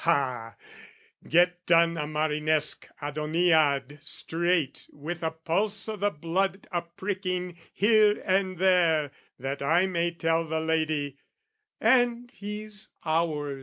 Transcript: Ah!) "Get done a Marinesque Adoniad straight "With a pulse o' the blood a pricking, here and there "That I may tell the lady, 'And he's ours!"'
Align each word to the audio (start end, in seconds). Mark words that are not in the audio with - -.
Ah!) 0.03 0.55
"Get 1.29 1.63
done 1.67 1.95
a 1.95 2.07
Marinesque 2.07 2.89
Adoniad 3.03 3.99
straight 4.01 4.87
"With 4.91 5.21
a 5.21 5.29
pulse 5.29 5.87
o' 5.87 5.95
the 5.95 6.09
blood 6.09 6.67
a 6.71 6.81
pricking, 6.81 7.55
here 7.71 8.19
and 8.25 8.57
there 8.57 9.11
"That 9.37 9.61
I 9.61 9.85
may 9.85 10.09
tell 10.09 10.43
the 10.47 10.59
lady, 10.59 11.19
'And 11.79 12.31
he's 12.31 12.87
ours!"' 13.05 13.59